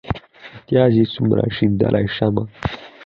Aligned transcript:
متيازې 0.55 1.03
څونه 1.13 1.37
شيندلی 1.55 2.05
شمه. 2.15 2.43